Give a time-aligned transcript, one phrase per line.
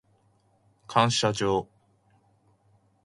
[0.87, 1.67] 感謝状